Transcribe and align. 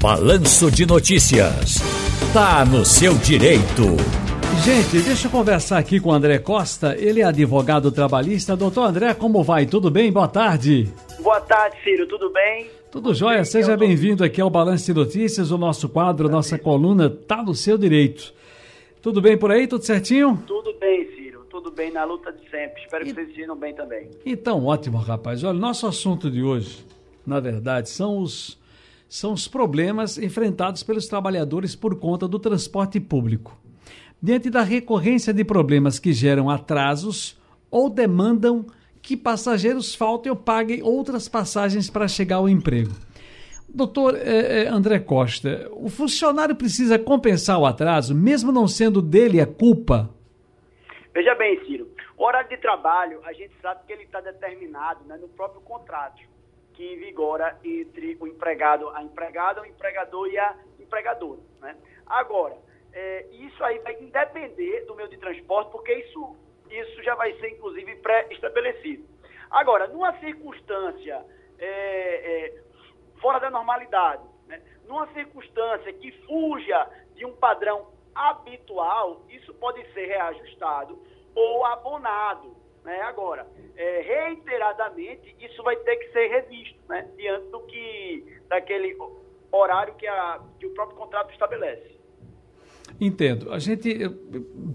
Balanço 0.00 0.70
de 0.70 0.86
Notícias. 0.86 1.78
Tá 2.32 2.64
no 2.64 2.84
seu 2.84 3.14
direito. 3.14 3.82
Gente, 4.64 5.04
deixa 5.04 5.26
eu 5.26 5.30
conversar 5.30 5.78
aqui 5.78 5.98
com 5.98 6.10
o 6.10 6.12
André 6.12 6.38
Costa. 6.38 6.96
Ele 6.96 7.20
é 7.20 7.24
advogado 7.24 7.90
trabalhista. 7.90 8.56
Doutor 8.56 8.84
André, 8.84 9.12
como 9.14 9.42
vai? 9.42 9.66
Tudo 9.66 9.90
bem? 9.90 10.12
Boa 10.12 10.28
tarde. 10.28 10.88
Boa 11.20 11.40
tarde, 11.40 11.78
Ciro. 11.82 12.06
Tudo 12.06 12.30
bem? 12.30 12.70
Tudo 12.92 13.12
jóia. 13.12 13.44
Seja 13.44 13.76
bem-vindo 13.76 14.22
aqui 14.22 14.40
ao 14.40 14.48
Balanço 14.48 14.86
de 14.86 14.94
Notícias, 14.94 15.50
o 15.50 15.58
nosso 15.58 15.88
quadro, 15.88 16.28
nossa 16.28 16.56
coluna 16.56 17.10
Tá 17.10 17.42
no 17.42 17.54
seu 17.54 17.76
direito. 17.76 18.32
Tudo 19.02 19.20
bem 19.20 19.36
por 19.36 19.50
aí? 19.50 19.66
Tudo 19.66 19.84
certinho? 19.84 20.40
Tudo 20.46 20.74
bem, 20.78 21.08
Ciro. 21.16 21.44
Tudo 21.50 21.72
bem 21.72 21.90
na 21.92 22.04
luta 22.04 22.30
de 22.30 22.48
sempre. 22.48 22.80
Espero 22.82 23.04
que 23.04 23.14
vocês 23.14 23.28
estejam 23.30 23.56
bem 23.56 23.74
também. 23.74 24.08
Então, 24.24 24.64
ótimo, 24.64 24.98
rapaz. 24.98 25.42
Olha, 25.42 25.58
nosso 25.58 25.88
assunto 25.88 26.30
de 26.30 26.42
hoje, 26.42 26.84
na 27.26 27.40
verdade, 27.40 27.90
são 27.90 28.18
os, 28.18 28.57
são 29.08 29.32
os 29.32 29.48
problemas 29.48 30.18
enfrentados 30.18 30.82
pelos 30.82 31.06
trabalhadores 31.06 31.74
por 31.74 31.98
conta 31.98 32.28
do 32.28 32.38
transporte 32.38 33.00
público. 33.00 33.58
Diante 34.20 34.50
da 34.50 34.62
recorrência 34.62 35.32
de 35.32 35.44
problemas 35.44 35.98
que 35.98 36.12
geram 36.12 36.50
atrasos 36.50 37.40
ou 37.70 37.88
demandam 37.88 38.66
que 39.00 39.16
passageiros 39.16 39.94
faltem 39.94 40.30
ou 40.30 40.36
paguem 40.36 40.82
outras 40.82 41.28
passagens 41.28 41.88
para 41.88 42.08
chegar 42.08 42.36
ao 42.36 42.48
emprego. 42.48 42.90
Doutor 43.68 44.16
eh, 44.16 44.64
eh, 44.64 44.68
André 44.68 44.98
Costa, 44.98 45.68
o 45.72 45.88
funcionário 45.88 46.56
precisa 46.56 46.98
compensar 46.98 47.58
o 47.58 47.66
atraso, 47.66 48.14
mesmo 48.14 48.50
não 48.50 48.66
sendo 48.66 49.00
dele 49.00 49.40
a 49.40 49.46
culpa? 49.46 50.10
Veja 51.14 51.34
bem, 51.34 51.64
Ciro, 51.64 51.88
o 52.16 52.24
horário 52.24 52.48
de 52.48 52.56
trabalho, 52.56 53.20
a 53.24 53.32
gente 53.32 53.52
sabe 53.62 53.80
que 53.86 53.92
ele 53.92 54.02
está 54.02 54.20
determinado 54.20 55.04
né, 55.06 55.16
no 55.18 55.28
próprio 55.28 55.60
contrato 55.60 56.20
que 56.78 56.94
vigora 56.94 57.58
entre 57.64 58.16
o 58.20 58.26
empregado, 58.28 58.88
a 58.90 59.02
empregada, 59.02 59.60
o 59.60 59.66
empregador 59.66 60.28
e 60.28 60.38
a 60.38 60.54
empregadora. 60.78 61.40
Né? 61.60 61.76
Agora, 62.06 62.56
é, 62.92 63.26
isso 63.32 63.64
aí 63.64 63.80
vai 63.80 63.96
depender 63.96 64.84
do 64.86 64.94
meio 64.94 65.08
de 65.08 65.16
transporte, 65.18 65.72
porque 65.72 65.92
isso, 65.92 66.36
isso 66.70 67.02
já 67.02 67.16
vai 67.16 67.32
ser, 67.40 67.50
inclusive, 67.50 67.96
pré-estabelecido. 67.96 69.04
Agora, 69.50 69.88
numa 69.88 70.16
circunstância 70.20 71.26
é, 71.58 71.66
é, 71.66 72.62
fora 73.20 73.40
da 73.40 73.50
normalidade, 73.50 74.22
né? 74.46 74.62
numa 74.86 75.12
circunstância 75.12 75.92
que 75.94 76.12
fuja 76.28 76.88
de 77.16 77.26
um 77.26 77.34
padrão 77.34 77.88
habitual, 78.14 79.22
isso 79.28 79.52
pode 79.54 79.84
ser 79.92 80.06
reajustado 80.06 80.96
ou 81.34 81.66
abonado. 81.66 82.56
Né? 82.88 83.02
Agora, 83.02 83.46
é, 83.76 84.00
reiteradamente, 84.00 85.36
isso 85.38 85.62
vai 85.62 85.76
ter 85.76 85.96
que 85.96 86.10
ser 86.10 86.26
revisto 86.28 86.78
né? 86.88 87.06
diante 87.18 87.50
do 87.50 87.60
que, 87.60 88.24
daquele 88.48 88.96
horário 89.52 89.94
que, 89.96 90.06
a, 90.06 90.40
que 90.58 90.64
o 90.64 90.70
próprio 90.70 90.96
contrato 90.96 91.30
estabelece. 91.30 91.98
Entendo. 92.98 93.52
A 93.52 93.58
gente 93.58 93.94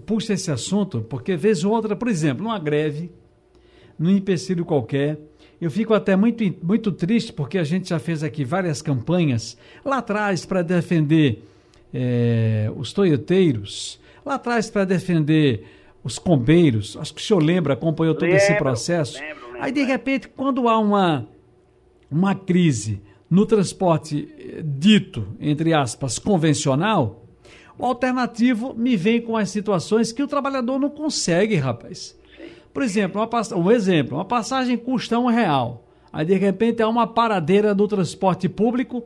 puxa 0.06 0.32
esse 0.32 0.48
assunto 0.48 1.02
porque, 1.02 1.34
vez 1.34 1.64
ou 1.64 1.72
outra, 1.72 1.96
por 1.96 2.06
exemplo, 2.06 2.44
numa 2.44 2.58
greve, 2.60 3.12
num 3.98 4.10
empecilho 4.10 4.64
qualquer, 4.64 5.18
eu 5.60 5.68
fico 5.68 5.92
até 5.92 6.14
muito, 6.14 6.44
muito 6.64 6.92
triste 6.92 7.32
porque 7.32 7.58
a 7.58 7.64
gente 7.64 7.88
já 7.88 7.98
fez 7.98 8.22
aqui 8.22 8.44
várias 8.44 8.80
campanhas 8.80 9.58
lá 9.84 9.98
atrás 9.98 10.46
para 10.46 10.62
defender 10.62 11.42
é, 11.92 12.70
os 12.76 12.92
toioteiros, 12.92 14.00
lá 14.24 14.36
atrás 14.36 14.70
para 14.70 14.84
defender 14.84 15.66
os 16.04 16.18
combeiros. 16.18 16.96
Acho 16.96 17.14
que 17.14 17.20
o 17.20 17.24
senhor 17.24 17.42
lembra, 17.42 17.72
acompanhou 17.72 18.14
todo 18.14 18.24
lembro, 18.24 18.36
esse 18.36 18.54
processo. 18.56 19.18
Lembro, 19.18 19.46
lembro, 19.46 19.62
Aí, 19.62 19.72
de 19.72 19.82
repente, 19.82 20.28
quando 20.28 20.68
há 20.68 20.78
uma, 20.78 21.26
uma 22.10 22.34
crise 22.34 23.02
no 23.28 23.46
transporte 23.46 24.28
eh, 24.38 24.62
dito, 24.62 25.26
entre 25.40 25.72
aspas, 25.72 26.18
convencional, 26.18 27.24
o 27.78 27.84
alternativo 27.84 28.74
me 28.74 28.96
vem 28.96 29.20
com 29.20 29.36
as 29.36 29.50
situações 29.50 30.12
que 30.12 30.22
o 30.22 30.28
trabalhador 30.28 30.78
não 30.78 30.90
consegue, 30.90 31.56
rapaz. 31.56 32.16
Por 32.72 32.82
exemplo, 32.82 33.20
uma, 33.20 33.56
um 33.56 33.70
exemplo, 33.70 34.18
uma 34.18 34.24
passagem 34.24 34.76
custa 34.76 35.18
um 35.18 35.26
real. 35.26 35.84
Aí 36.12 36.24
de 36.24 36.34
repente 36.34 36.80
há 36.80 36.88
uma 36.88 37.06
paradeira 37.06 37.74
do 37.74 37.88
transporte 37.88 38.48
público, 38.48 39.02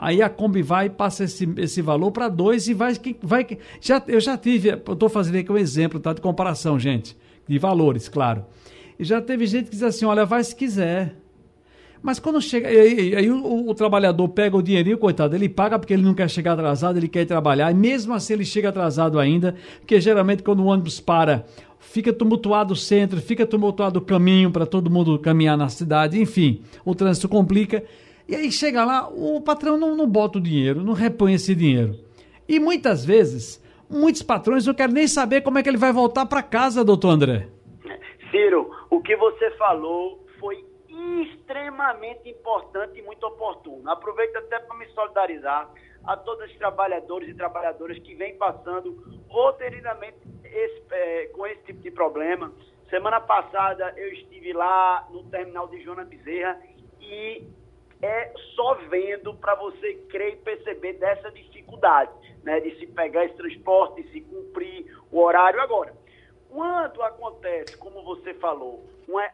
aí 0.00 0.22
a 0.22 0.30
Kombi 0.30 0.62
vai 0.62 0.86
e 0.86 0.90
passa 0.90 1.24
esse, 1.24 1.46
esse 1.58 1.82
valor 1.82 2.10
para 2.10 2.26
dois 2.28 2.66
e 2.66 2.72
vai, 2.72 2.94
vai 3.22 3.46
já, 3.80 4.02
eu 4.08 4.18
já 4.18 4.36
tive, 4.38 4.70
eu 4.70 4.94
estou 4.94 5.10
fazendo 5.10 5.36
aqui 5.36 5.52
um 5.52 5.58
exemplo 5.58 6.00
tá, 6.00 6.14
de 6.14 6.22
comparação, 6.22 6.78
gente, 6.78 7.14
de 7.46 7.58
valores, 7.58 8.08
claro. 8.08 8.46
E 8.98 9.04
já 9.04 9.20
teve 9.20 9.46
gente 9.46 9.66
que 9.66 9.72
diz 9.72 9.82
assim, 9.82 10.06
olha, 10.06 10.24
vai 10.24 10.42
se 10.42 10.56
quiser. 10.56 11.16
Mas 12.02 12.18
quando 12.18 12.40
chega. 12.40 12.66
Aí, 12.66 13.14
aí 13.14 13.30
o, 13.30 13.68
o, 13.68 13.74
trabalhador 13.74 14.26
pega 14.30 14.56
o 14.56 14.62
dinheirinho, 14.62 14.96
coitado, 14.96 15.36
ele 15.36 15.50
paga 15.50 15.78
porque 15.78 15.92
ele 15.92 16.02
não 16.02 16.14
quer 16.14 16.30
chegar 16.30 16.54
atrasado, 16.54 16.96
ele 16.96 17.08
quer 17.08 17.26
trabalhar, 17.26 17.70
e 17.70 17.74
mesmo 17.74 18.14
assim 18.14 18.32
ele 18.32 18.44
chega 18.44 18.70
atrasado 18.70 19.18
ainda, 19.18 19.54
porque 19.80 20.00
geralmente 20.00 20.42
quando 20.42 20.60
o 20.60 20.66
ônibus 20.66 20.98
para, 20.98 21.44
fica 21.78 22.10
tumultuado 22.10 22.72
o 22.72 22.76
centro, 22.76 23.20
fica 23.20 23.44
tumultuado 23.46 23.98
o 23.98 24.02
caminho 24.02 24.50
para 24.50 24.64
todo 24.64 24.90
mundo 24.90 25.18
caminhar 25.18 25.58
na 25.58 25.68
cidade, 25.68 26.18
enfim, 26.18 26.62
o 26.86 26.94
trânsito 26.94 27.28
complica. 27.28 27.84
E 28.30 28.36
aí 28.36 28.52
chega 28.52 28.84
lá, 28.84 29.08
o 29.08 29.40
patrão 29.40 29.76
não, 29.76 29.96
não 29.96 30.06
bota 30.06 30.38
o 30.38 30.40
dinheiro, 30.40 30.84
não 30.84 30.92
repõe 30.92 31.34
esse 31.34 31.52
dinheiro. 31.52 31.96
E 32.48 32.60
muitas 32.60 33.04
vezes, 33.04 33.60
muitos 33.90 34.22
patrões 34.22 34.64
não 34.64 34.72
querem 34.72 34.94
nem 34.94 35.08
saber 35.08 35.40
como 35.40 35.58
é 35.58 35.64
que 35.64 35.68
ele 35.68 35.76
vai 35.76 35.92
voltar 35.92 36.24
para 36.26 36.40
casa, 36.40 36.84
doutor 36.84 37.08
André. 37.08 37.48
Ciro, 38.30 38.70
o 38.88 39.02
que 39.02 39.16
você 39.16 39.50
falou 39.56 40.24
foi 40.38 40.64
extremamente 41.24 42.28
importante 42.28 43.00
e 43.00 43.02
muito 43.02 43.26
oportuno. 43.26 43.90
Aproveito 43.90 44.36
até 44.36 44.60
para 44.60 44.78
me 44.78 44.86
solidarizar 44.90 45.68
a 46.04 46.16
todos 46.16 46.48
os 46.48 46.56
trabalhadores 46.56 47.30
e 47.30 47.34
trabalhadoras 47.34 47.98
que 47.98 48.14
vêm 48.14 48.36
passando 48.36 48.96
roteiramente 49.28 50.18
esse, 50.44 50.82
é, 50.92 51.26
com 51.34 51.44
esse 51.48 51.64
tipo 51.64 51.80
de 51.80 51.90
problema. 51.90 52.52
Semana 52.90 53.20
passada 53.20 53.92
eu 53.96 54.12
estive 54.12 54.52
lá 54.52 55.08
no 55.10 55.24
terminal 55.24 55.66
de 55.66 55.82
Joana 55.82 56.04
Bezerra 56.04 56.60
e 57.00 57.44
é 58.02 58.32
só 58.54 58.74
vendo 58.88 59.34
para 59.34 59.54
você 59.54 59.94
crer 60.08 60.34
e 60.34 60.36
perceber 60.36 60.94
dessa 60.94 61.30
dificuldade, 61.30 62.12
né, 62.42 62.60
de 62.60 62.78
se 62.78 62.86
pegar 62.86 63.24
esse 63.24 63.36
transporte, 63.36 64.02
de 64.02 64.12
se 64.12 64.20
cumprir 64.22 64.98
o 65.10 65.20
horário 65.20 65.60
agora. 65.60 65.94
Quando 66.48 67.02
acontece, 67.02 67.76
como 67.76 68.02
você 68.02 68.34
falou, 68.34 68.84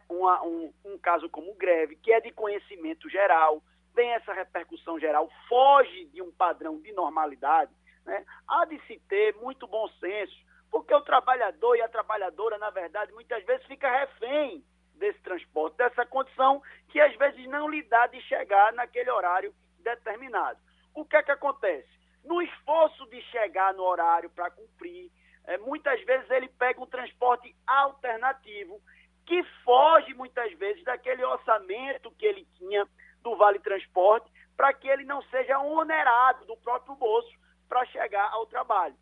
um, 0.09 0.71
um 0.85 0.97
caso 0.97 1.29
como 1.29 1.53
greve, 1.55 1.95
que 1.95 2.11
é 2.11 2.19
de 2.19 2.31
conhecimento 2.31 3.09
geral, 3.09 3.61
tem 3.95 4.09
essa 4.11 4.33
repercussão 4.33 4.99
geral, 4.99 5.29
foge 5.47 6.05
de 6.13 6.21
um 6.21 6.31
padrão 6.31 6.79
de 6.79 6.91
normalidade, 6.91 7.71
né? 8.05 8.23
há 8.47 8.65
de 8.65 8.79
se 8.85 8.99
ter 9.07 9.33
muito 9.35 9.65
bom 9.65 9.87
senso, 9.99 10.35
porque 10.69 10.93
o 10.93 11.01
trabalhador 11.01 11.75
e 11.75 11.81
a 11.81 11.89
trabalhadora, 11.89 12.57
na 12.57 12.69
verdade, 12.69 13.11
muitas 13.13 13.43
vezes 13.45 13.65
fica 13.65 13.89
refém 13.89 14.63
desse 14.97 15.19
transporte, 15.21 15.77
dessa 15.77 16.05
condição 16.05 16.61
que 16.89 16.99
às 16.99 17.15
vezes 17.15 17.47
não 17.47 17.69
lhe 17.69 17.83
dá 17.83 18.07
de 18.07 18.21
chegar 18.21 18.73
naquele 18.73 19.09
horário 19.09 19.53
determinado. 19.79 20.59
O 20.93 21.05
que 21.05 21.15
é 21.15 21.23
que 21.23 21.31
acontece? 21.31 21.89
No 22.23 22.41
esforço 22.41 23.05
de 23.07 23.21
chegar 23.23 23.73
no 23.73 23.83
horário 23.83 24.29
para 24.29 24.51
cumprir, 24.51 25.09
é, 25.45 25.57
muitas 25.59 26.01
vezes 26.03 26.29
ele 26.29 26.49
pega 26.49 26.81
um 26.81 26.85
transporte 26.85 27.55
alternativo 27.65 28.81
que 29.25 29.43
foge 29.63 30.13
muitas 30.13 30.51
vezes 30.53 30.83
daquele 30.83 31.23
orçamento 31.23 32.11
que 32.11 32.25
ele 32.25 32.45
tinha 32.57 32.87
do 33.21 33.35
Vale 33.35 33.59
Transporte 33.59 34.31
para 34.55 34.73
que 34.73 34.87
ele 34.87 35.03
não 35.03 35.21
seja 35.23 35.59
onerado 35.59 36.45
do 36.45 36.57
próprio 36.57 36.95
bolso 36.95 37.31
para 37.69 37.85
chegar 37.85 38.29
ao 38.31 38.45
trabalho. 38.45 38.95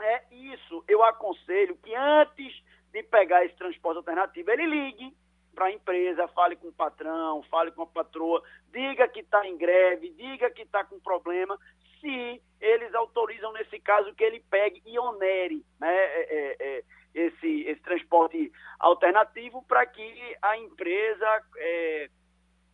É 0.00 0.24
isso, 0.30 0.84
eu 0.88 1.02
aconselho 1.04 1.76
que 1.78 1.94
antes 1.94 2.62
de 2.92 3.02
pegar 3.02 3.44
esse 3.44 3.56
transporte 3.56 3.98
alternativo, 3.98 4.50
ele 4.50 4.66
ligue 4.66 5.16
para 5.58 5.66
a 5.66 5.72
empresa, 5.72 6.28
fale 6.28 6.54
com 6.54 6.68
o 6.68 6.72
patrão, 6.72 7.42
fale 7.50 7.72
com 7.72 7.82
a 7.82 7.86
patroa, 7.86 8.40
diga 8.70 9.08
que 9.08 9.18
está 9.18 9.44
em 9.44 9.56
greve, 9.56 10.10
diga 10.10 10.48
que 10.50 10.62
está 10.62 10.84
com 10.84 11.00
problema, 11.00 11.58
se 12.00 12.40
eles 12.60 12.94
autorizam, 12.94 13.52
nesse 13.52 13.80
caso, 13.80 14.14
que 14.14 14.22
ele 14.22 14.38
pegue 14.48 14.80
e 14.86 14.96
onere 15.00 15.66
né, 15.80 15.92
é, 15.92 16.28
é, 16.30 16.56
é 16.60 16.84
esse, 17.12 17.62
esse 17.62 17.80
transporte 17.80 18.52
alternativo 18.78 19.60
para 19.66 19.84
que 19.84 20.36
a 20.40 20.56
empresa 20.58 21.42
é, 21.56 22.10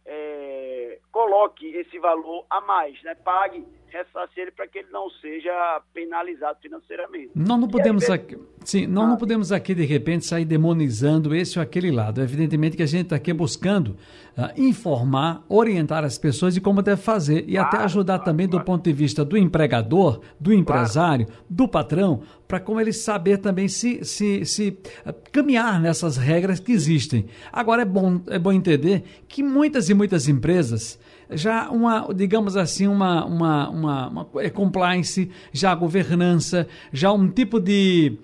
é, 0.05 1.01
coloque 1.11 1.67
esse 1.67 1.99
valor 1.99 2.45
a 2.51 2.61
mais, 2.61 3.03
né, 3.03 3.15
pague 3.15 3.67
ressarcir 3.94 4.43
ele 4.43 4.50
para 4.50 4.67
que 4.67 4.81
ele 4.81 4.88
não 4.91 5.08
seja 5.20 5.81
penalizado 5.93 6.58
financeiramente. 6.61 7.31
Nós 7.35 7.61
não 7.61 7.69
podemos 7.69 8.11
aqui, 8.11 8.37
sim, 8.64 8.87
nós 8.87 9.05
ah, 9.05 9.08
não 9.08 9.17
podemos 9.17 9.52
aqui 9.52 9.75
de 9.75 9.85
repente 9.85 10.26
sair 10.26 10.44
demonizando 10.44 11.35
esse 11.35 11.58
ou 11.58 11.62
aquele 11.62 11.93
lado. 11.93 12.20
Evidentemente 12.20 12.76
que 12.76 12.82
a 12.82 12.87
gente 12.87 13.05
está 13.05 13.17
aqui 13.17 13.32
buscando 13.32 13.96
uh, 14.37 14.61
informar, 14.61 15.44
orientar 15.49 16.02
as 16.02 16.19
pessoas 16.19 16.55
de 16.55 16.61
como 16.61 16.82
deve 16.82 17.00
fazer 17.00 17.44
e 17.49 17.52
claro, 17.52 17.69
até 17.69 17.76
ajudar 17.79 18.19
claro, 18.19 18.25
também 18.25 18.49
claro. 18.49 18.64
do 18.64 18.67
ponto 18.67 18.82
de 18.82 18.93
vista 18.93 19.25
do 19.25 19.37
empregador, 19.37 20.20
do 20.41 20.52
empresário, 20.52 21.29
do 21.49 21.69
patrão, 21.69 22.23
para 22.49 22.58
como 22.58 22.81
ele 22.81 22.93
saber 22.93 23.38
também 23.38 23.69
se, 23.69 24.05
se, 24.05 24.44
se 24.44 24.76
uh, 25.06 25.14
caminhar 25.31 25.81
nessas 25.81 26.17
regras 26.17 26.58
que 26.58 26.73
existem. 26.73 27.26
Agora 27.52 27.82
é 27.82 27.87
bom, 27.87 28.20
é 28.26 28.38
bom 28.41 28.52
entender 28.52 29.05
que 29.29 29.43
muitas 29.43 29.88
e 29.88 29.94
muitas 29.94 30.29
empresas 30.29 30.99
já 31.37 31.71
uma, 31.71 32.13
digamos 32.15 32.57
assim, 32.57 32.87
uma, 32.87 33.25
uma, 33.25 33.69
uma, 33.69 34.09
uma 34.09 34.29
é 34.37 34.51
compliance, 34.51 35.31
já 35.53 35.75
governança, 35.75 36.67
já 36.93 37.13
um 37.13 37.29
tipo 37.29 37.61
de 37.61 38.19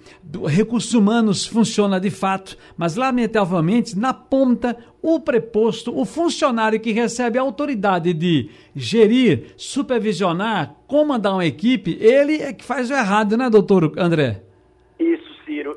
recursos 0.46 0.94
humanos 0.94 1.46
funciona 1.46 2.00
de 2.00 2.10
fato, 2.10 2.56
mas 2.76 2.96
lamentavelmente 2.96 3.98
na 3.98 4.12
ponta 4.12 4.76
o 5.02 5.18
preposto, 5.18 5.96
o 5.98 6.04
funcionário 6.04 6.78
que 6.78 6.92
recebe 6.92 7.38
a 7.38 7.42
autoridade 7.42 8.12
de 8.12 8.50
gerir, 8.74 9.54
supervisionar, 9.56 10.76
comandar 10.86 11.34
uma 11.34 11.46
equipe, 11.46 11.96
ele 12.00 12.36
é 12.36 12.52
que 12.52 12.64
faz 12.64 12.90
o 12.90 12.94
errado, 12.94 13.36
né, 13.36 13.48
doutor 13.48 13.92
André? 13.96 14.49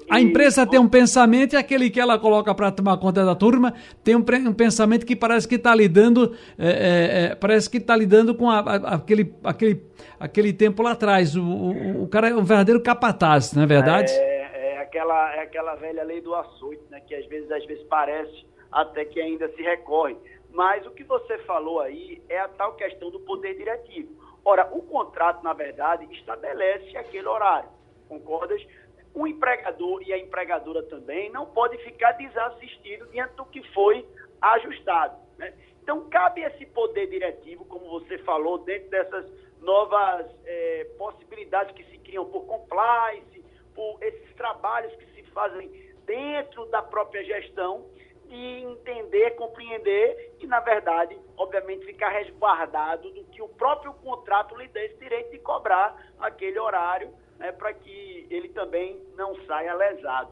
A 0.09 0.19
empresa 0.19 0.65
tem 0.65 0.79
um 0.79 0.87
pensamento 0.87 1.53
e 1.53 1.57
aquele 1.57 1.89
que 1.89 1.99
ela 1.99 2.17
coloca 2.19 2.53
para 2.53 2.71
tomar 2.71 2.97
conta 2.97 3.25
da 3.25 3.35
turma 3.35 3.73
tem 4.03 4.15
um, 4.15 4.23
um 4.47 4.53
pensamento 4.53 5.05
que 5.05 5.15
parece 5.15 5.47
que 5.47 5.55
está 5.55 5.73
lidando, 5.73 6.35
é, 6.57 6.67
é, 6.67 7.23
é, 7.31 7.35
parece 7.35 7.69
que 7.69 7.77
está 7.77 7.95
lidando 7.95 8.35
com 8.35 8.49
a, 8.49 8.59
a, 8.59 8.95
aquele, 8.95 9.33
aquele, 9.43 9.83
aquele 10.19 10.53
tempo 10.53 10.83
lá 10.83 10.91
atrás. 10.91 11.35
O, 11.35 11.43
o, 11.43 12.03
o, 12.03 12.07
cara 12.07 12.29
é 12.29 12.35
um 12.35 12.43
verdadeiro 12.43 12.81
capataz, 12.81 13.53
não 13.53 13.63
é 13.63 13.65
verdade? 13.65 14.11
É, 14.11 14.75
é, 14.75 14.77
aquela, 14.79 15.35
é 15.35 15.41
aquela 15.41 15.75
velha 15.75 16.03
lei 16.03 16.21
do 16.21 16.33
açoite, 16.35 16.83
né, 16.89 16.99
que 16.99 17.15
às 17.15 17.25
vezes, 17.27 17.51
às 17.51 17.65
vezes 17.65 17.83
parece 17.83 18.45
até 18.71 19.05
que 19.05 19.19
ainda 19.19 19.47
se 19.49 19.61
recorre. 19.61 20.15
Mas 20.51 20.85
o 20.85 20.91
que 20.91 21.03
você 21.03 21.37
falou 21.39 21.79
aí 21.79 22.21
é 22.29 22.39
a 22.39 22.47
tal 22.47 22.75
questão 22.75 23.09
do 23.09 23.19
poder 23.21 23.55
diretivo. 23.55 24.09
Ora, 24.45 24.69
o 24.71 24.81
contrato, 24.81 25.43
na 25.43 25.53
verdade, 25.53 26.07
estabelece 26.11 26.95
aquele 26.97 27.27
horário. 27.27 27.69
Concordas? 28.07 28.61
O 29.13 29.27
empregador 29.27 30.01
e 30.01 30.11
a 30.11 30.17
empregadora 30.17 30.83
também 30.83 31.29
não 31.31 31.45
pode 31.45 31.77
ficar 31.79 32.13
desassistido 32.13 33.05
diante 33.07 33.35
do 33.35 33.45
que 33.45 33.61
foi 33.73 34.05
ajustado. 34.41 35.17
Né? 35.37 35.53
Então, 35.81 36.09
cabe 36.09 36.41
esse 36.41 36.65
poder 36.67 37.07
diretivo, 37.07 37.65
como 37.65 37.89
você 37.89 38.17
falou, 38.19 38.57
dentro 38.59 38.89
dessas 38.89 39.31
novas 39.59 40.25
é, 40.45 40.85
possibilidades 40.97 41.73
que 41.75 41.83
se 41.85 41.97
criam 41.99 42.25
por 42.25 42.45
compliance, 42.45 43.43
por 43.75 44.01
esses 44.01 44.33
trabalhos 44.35 44.93
que 44.95 45.05
se 45.13 45.23
fazem 45.31 45.69
dentro 46.05 46.65
da 46.67 46.81
própria 46.81 47.23
gestão, 47.23 47.85
e 48.33 48.63
entender, 48.63 49.31
compreender 49.35 50.35
e, 50.39 50.47
na 50.47 50.59
verdade, 50.59 51.15
obviamente, 51.37 51.85
ficar 51.85 52.09
resguardado 52.09 53.11
do 53.11 53.23
que 53.25 53.41
o 53.41 53.47
próprio 53.47 53.93
contrato 53.93 54.55
lhe 54.55 54.67
dê 54.69 54.85
esse 54.85 54.97
direito 54.97 55.29
de 55.29 55.37
cobrar 55.37 55.95
aquele 56.19 56.57
horário 56.57 57.13
né, 57.43 57.51
para 57.51 57.73
que 57.73 58.25
ele 58.29 58.47
também 58.49 58.97
não 59.17 59.33
saia 59.45 59.73
lesado. 59.75 60.29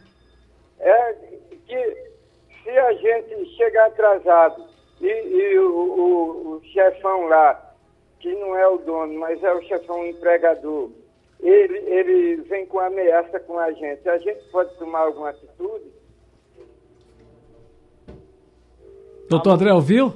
É 0.81 1.13
que 1.67 1.97
se 2.65 2.71
a 2.71 2.93
gente 2.95 3.57
chegar 3.57 3.87
atrasado 3.87 4.72
e, 5.03 5.07
e 5.07 5.59
o, 5.59 5.71
o, 5.71 6.57
o, 6.57 6.63
chefão 6.73 7.27
lá, 7.27 7.75
que 8.21 8.33
não 8.35 8.57
é 8.57 8.69
o 8.69 8.79
dono, 8.79 9.19
mas 9.19 9.43
é 9.43 9.53
o 9.53 9.63
chefão 9.63 10.07
empregador, 10.07 10.91
ele, 11.41 11.79
ele 11.79 12.37
vem 12.43 12.65
com 12.67 12.79
ameaça 12.79 13.41
com 13.41 13.59
a 13.59 13.73
gente, 13.73 14.09
a 14.09 14.17
gente 14.19 14.43
pode 14.51 14.73
tomar 14.79 15.01
alguma 15.01 15.31
atitude? 15.31 15.91
Doutor 19.29 19.51
André, 19.51 19.73
ouviu? 19.73 20.15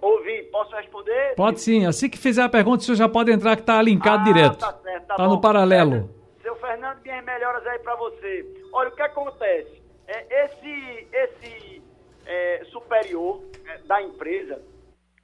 Ouvi, 0.00 0.42
posso 0.44 0.74
responder? 0.76 1.34
Pode 1.34 1.60
sim. 1.60 1.86
Assim 1.86 2.08
que 2.08 2.18
fizer 2.18 2.42
a 2.42 2.48
pergunta, 2.48 2.82
o 2.82 2.84
senhor 2.84 2.96
já 2.96 3.08
pode 3.08 3.32
entrar 3.32 3.56
que 3.56 3.62
está 3.62 3.82
linkado 3.82 4.22
ah, 4.22 4.32
direto. 4.32 4.58
Tá 4.58 4.72
certo, 4.82 5.06
tá, 5.06 5.16
tá 5.16 5.28
no 5.28 5.40
paralelo. 5.40 6.08
Seu 6.40 6.54
Fernando, 6.56 7.00
minhas 7.02 7.24
melhoras 7.24 7.66
aí 7.66 7.78
para 7.80 7.96
você. 7.96 8.46
Olha, 8.72 8.88
o 8.90 8.92
que 8.92 9.02
acontece? 9.02 9.82
É, 10.06 10.44
esse 10.44 11.08
esse 11.12 11.82
é, 12.26 12.62
superior 12.70 13.42
da 13.86 14.02
empresa, 14.02 14.62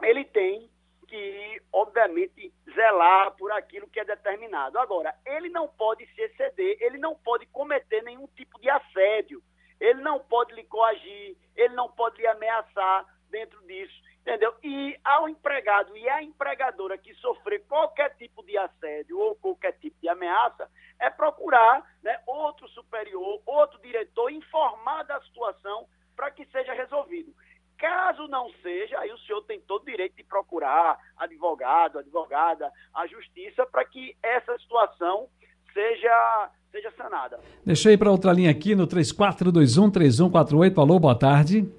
ele 0.02 0.24
tem 0.24 0.70
que, 1.06 1.62
obviamente, 1.72 2.52
zelar 2.74 3.32
por 3.36 3.52
aquilo 3.52 3.88
que 3.88 4.00
é 4.00 4.04
determinado. 4.04 4.78
Agora, 4.78 5.14
ele 5.24 5.48
não 5.48 5.68
pode 5.68 6.06
se 6.14 6.20
exceder, 6.20 6.76
ele 6.80 6.98
não 6.98 7.14
pode 7.14 7.46
cometer 7.46 8.02
nenhum 8.02 8.26
tipo 8.28 8.60
de 8.60 8.68
assédio, 8.68 9.42
ele 9.80 10.00
não 10.00 10.18
pode 10.18 10.54
lhe 10.54 10.64
coagir, 10.64 11.36
ele 11.54 11.74
não 11.74 11.88
pode 11.90 12.20
lhe 12.20 12.26
ameaçar 12.26 13.06
dentro 13.30 13.60
disso. 13.66 13.94
Entendeu? 14.20 14.52
E 14.60 14.98
ao 15.04 15.28
empregado 15.28 15.96
e 15.96 16.08
à 16.08 16.20
empregadora 16.20 16.98
que 16.98 17.14
sofrer 17.14 17.64
qualquer 17.68 18.16
tipo 18.16 18.42
de 18.42 18.58
assédio 18.58 19.16
ou 19.20 19.36
qualquer 19.36 19.78
tipo 19.78 19.96
de 20.00 20.08
ameaça, 20.08 20.68
é 20.98 21.08
procurar 21.08 21.86
né, 22.02 22.20
outro 22.26 22.66
superior, 22.70 23.40
outro 23.46 23.78
diretor, 23.80 24.30
informar 24.30 25.04
da 25.04 25.20
situação 25.20 25.86
para 26.16 26.32
que 26.32 26.44
seja 26.46 26.72
resolvido. 26.72 27.32
Caso 27.78 28.26
não 28.28 28.48
seja, 28.62 28.98
aí 28.98 29.12
o 29.12 29.18
senhor 29.18 29.42
tem 29.42 29.60
todo 29.60 29.82
o 29.82 29.86
direito 29.86 30.16
de 30.16 30.24
procurar 30.24 30.98
advogado, 31.16 31.98
advogada, 31.98 32.72
a 32.94 33.06
justiça, 33.06 33.66
para 33.66 33.84
que 33.84 34.16
essa 34.22 34.56
situação 34.58 35.28
seja, 35.74 36.50
seja 36.72 36.90
sanada. 36.96 37.38
Deixa 37.64 37.90
eu 37.90 37.92
ir 37.92 37.98
para 37.98 38.10
outra 38.10 38.32
linha 38.32 38.50
aqui 38.50 38.74
no 38.74 38.86
3421-3148. 38.86 40.78
Alô, 40.78 40.98
boa 40.98 41.18
tarde. 41.18 41.70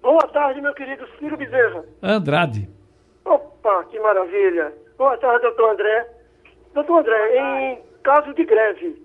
Boa 0.00 0.28
tarde, 0.28 0.60
meu 0.60 0.72
querido 0.74 1.04
Ciro 1.18 1.36
Bezerra. 1.36 1.84
Andrade. 2.00 2.68
Opa, 3.24 3.84
que 3.84 3.98
maravilha. 3.98 4.72
Boa 4.96 5.18
tarde, 5.18 5.42
doutor 5.42 5.70
André. 5.72 6.08
Doutor 6.74 7.00
André, 7.00 7.36
em 7.36 7.82
caso 8.02 8.32
de 8.34 8.44
greve, 8.44 9.02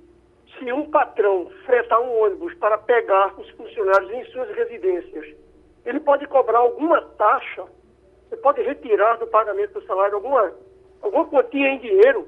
se 0.57 0.71
um 0.71 0.89
patrão 0.91 1.50
fretar 1.65 2.00
um 2.01 2.24
ônibus 2.24 2.53
para 2.55 2.77
pegar 2.77 3.33
os 3.39 3.50
funcionários 3.51 4.12
em 4.12 4.25
suas 4.25 4.50
residências, 4.55 5.36
ele 5.86 6.00
pode 6.00 6.27
cobrar 6.27 6.59
alguma 6.59 7.01
taxa, 7.17 7.65
ele 8.31 8.41
pode 8.41 8.62
retirar 8.62 9.17
do 9.17 9.27
pagamento 9.27 9.79
do 9.79 9.86
salário 9.86 10.15
alguma, 10.15 10.53
alguma 11.01 11.25
quantia 11.25 11.67
em 11.67 11.79
dinheiro 11.79 12.27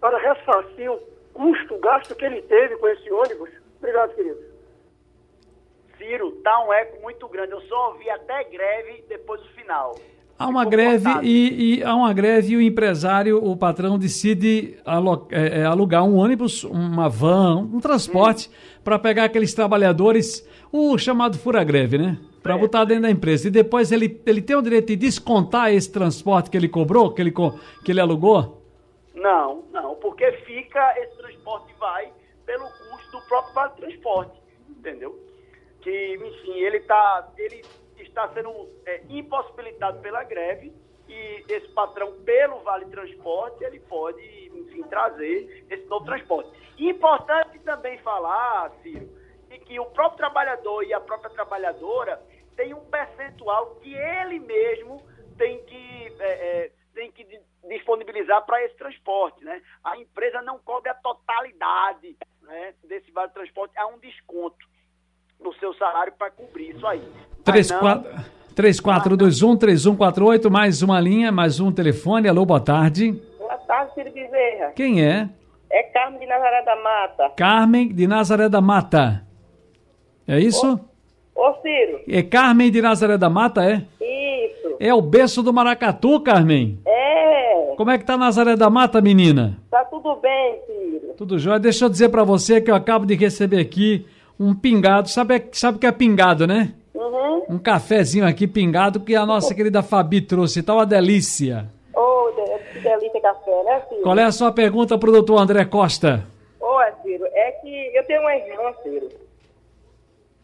para 0.00 0.18
ressarcir 0.18 0.90
o 0.90 0.98
custo, 1.32 1.74
o 1.74 1.80
gasto 1.80 2.14
que 2.14 2.24
ele 2.24 2.42
teve 2.42 2.76
com 2.76 2.88
esse 2.88 3.10
ônibus? 3.12 3.50
Obrigado, 3.78 4.14
querido. 4.14 4.50
Ciro, 5.96 6.32
tá 6.42 6.64
um 6.64 6.72
eco 6.72 7.00
muito 7.02 7.28
grande. 7.28 7.52
Eu 7.52 7.60
só 7.62 7.88
ouvi 7.88 8.08
até 8.08 8.44
greve 8.44 9.04
depois 9.08 9.40
do 9.42 9.48
final. 9.50 9.96
Há 10.40 10.48
uma 10.48 10.64
greve 10.64 11.06
e, 11.22 11.80
e, 11.80 11.84
há 11.84 11.94
uma 11.94 12.10
greve 12.14 12.54
e 12.54 12.56
o 12.56 12.62
empresário, 12.62 13.44
o 13.44 13.54
patrão 13.54 13.98
decide 13.98 14.78
é, 15.30 15.60
é, 15.60 15.64
alugar 15.66 16.02
um 16.02 16.16
ônibus, 16.16 16.64
uma 16.64 17.10
van, 17.10 17.58
um 17.58 17.78
transporte 17.78 18.48
hum. 18.48 18.80
para 18.82 18.98
pegar 18.98 19.24
aqueles 19.24 19.52
trabalhadores, 19.52 20.48
o 20.72 20.96
chamado 20.96 21.36
fura-greve, 21.36 21.98
né? 21.98 22.18
Para 22.42 22.54
é. 22.54 22.58
botar 22.58 22.86
dentro 22.86 23.02
da 23.02 23.10
empresa. 23.10 23.48
E 23.48 23.50
depois 23.50 23.92
ele, 23.92 24.18
ele 24.24 24.40
tem 24.40 24.56
o 24.56 24.62
direito 24.62 24.86
de 24.86 24.96
descontar 24.96 25.74
esse 25.74 25.92
transporte 25.92 26.48
que 26.48 26.56
ele 26.56 26.68
cobrou, 26.70 27.12
que 27.12 27.20
ele, 27.20 27.34
que 27.84 27.92
ele 27.92 28.00
alugou? 28.00 28.64
Não, 29.14 29.64
não, 29.70 29.94
porque 29.96 30.32
fica, 30.46 30.94
esse 31.00 31.18
transporte 31.18 31.74
vai 31.78 32.10
pelo 32.46 32.64
custo 32.64 33.12
do 33.12 33.20
próprio 33.28 33.70
transporte, 33.76 34.40
entendeu? 34.70 35.14
que, 35.80 36.14
enfim, 36.14 36.58
ele, 36.58 36.80
tá, 36.80 37.28
ele 37.38 37.62
está 38.02 38.28
sendo 38.32 38.50
é, 38.86 39.02
impossibilitado 39.08 40.00
pela 40.00 40.22
greve 40.24 40.72
e 41.08 41.44
esse 41.48 41.68
patrão, 41.72 42.22
pelo 42.22 42.60
Vale 42.60 42.86
Transporte, 42.86 43.64
ele 43.64 43.80
pode, 43.80 44.22
enfim, 44.54 44.82
trazer 44.84 45.66
esse 45.68 45.84
novo 45.86 46.04
transporte. 46.04 46.50
Importante 46.78 47.58
também 47.60 47.98
falar, 47.98 48.70
Ciro, 48.82 49.08
e 49.50 49.58
que 49.58 49.80
o 49.80 49.86
próprio 49.86 50.18
trabalhador 50.18 50.84
e 50.84 50.94
a 50.94 51.00
própria 51.00 51.30
trabalhadora 51.30 52.22
tem 52.56 52.72
um 52.72 52.84
percentual 52.84 53.76
que 53.76 53.92
ele 53.92 54.38
mesmo 54.38 55.02
tem 55.36 55.64
que, 55.64 56.16
é, 56.20 56.30
é, 56.66 56.72
tem 56.94 57.10
que 57.10 57.26
disponibilizar 57.68 58.44
para 58.46 58.62
esse 58.64 58.76
transporte, 58.76 59.44
né? 59.44 59.60
A 59.82 59.96
empresa 59.96 60.40
não 60.42 60.58
cobre 60.58 60.90
a 60.90 60.94
totalidade 60.94 62.16
né, 62.42 62.74
desse 62.84 63.10
Vale 63.10 63.32
Transporte, 63.32 63.76
há 63.76 63.86
um 63.86 63.98
desconto. 63.98 64.69
No 65.42 65.52
seu 65.54 65.72
salário 65.74 66.12
para 66.18 66.30
cobrir 66.30 66.70
isso 66.76 66.86
aí. 66.86 67.02
3421-3148, 68.54 70.50
mais 70.50 70.82
uma 70.82 71.00
linha, 71.00 71.32
mais 71.32 71.58
um 71.60 71.72
telefone. 71.72 72.28
Alô, 72.28 72.44
boa 72.44 72.60
tarde. 72.60 73.20
Boa 73.38 73.56
tarde, 73.56 73.94
Ciro 73.94 74.12
Bezerra. 74.12 74.72
Quem 74.76 75.02
é? 75.04 75.28
É 75.70 75.82
Carmen 75.84 76.18
de 76.20 76.26
Nazaré 76.26 76.62
da 76.64 76.76
Mata. 76.76 77.30
Carmen 77.36 77.88
de 77.88 78.06
Nazaré 78.06 78.48
da 78.48 78.60
Mata. 78.60 79.24
É 80.26 80.38
isso? 80.38 80.78
Ô, 81.34 81.48
ô 81.48 81.54
Ciro. 81.62 82.00
É 82.08 82.22
Carmen 82.22 82.70
de 82.70 82.82
Nazaré 82.82 83.16
da 83.16 83.30
Mata, 83.30 83.64
é? 83.64 83.86
Isso. 84.00 84.76
É 84.78 84.92
o 84.92 85.00
berço 85.00 85.42
do 85.42 85.52
Maracatu, 85.52 86.20
Carmen? 86.20 86.78
É. 86.86 87.74
Como 87.76 87.90
é 87.90 87.98
que 87.98 88.04
tá 88.04 88.16
Nazaré 88.18 88.56
da 88.56 88.68
Mata, 88.68 89.00
menina? 89.00 89.56
Tá 89.70 89.84
tudo 89.84 90.16
bem, 90.16 90.58
Ciro. 90.66 91.14
Tudo 91.16 91.38
jóia. 91.38 91.58
Deixa 91.58 91.86
eu 91.86 91.88
dizer 91.88 92.10
para 92.10 92.24
você 92.24 92.60
que 92.60 92.70
eu 92.70 92.74
acabo 92.74 93.06
de 93.06 93.14
receber 93.14 93.58
aqui 93.58 94.04
um 94.40 94.54
pingado. 94.54 95.10
Sabe, 95.10 95.50
sabe 95.52 95.76
o 95.76 95.80
que 95.80 95.86
é 95.86 95.92
pingado, 95.92 96.46
né? 96.46 96.72
Uhum. 96.94 97.44
Um 97.50 97.58
cafezinho 97.58 98.26
aqui 98.26 98.46
pingado 98.46 99.00
que 99.00 99.14
a 99.14 99.26
nossa 99.26 99.54
querida 99.54 99.82
Fabi 99.82 100.22
trouxe. 100.22 100.62
Tá 100.62 100.74
uma 100.74 100.86
delícia. 100.86 101.66
Oh, 101.94 102.32
que 102.72 102.80
delícia 102.80 103.20
café, 103.20 103.62
né, 103.64 103.82
Ciro? 103.88 104.02
Qual 104.02 104.18
é 104.18 104.24
a 104.24 104.32
sua 104.32 104.50
pergunta 104.50 104.96
pro 104.96 105.12
doutor 105.12 105.38
André 105.38 105.66
Costa? 105.66 106.26
Ô, 106.58 106.78
Ciro, 107.02 107.26
é 107.26 107.52
que 107.52 107.96
eu 107.96 108.06
tenho 108.06 108.22
uma 108.22 108.34
irmã, 108.34 108.72
Ciro, 108.82 109.08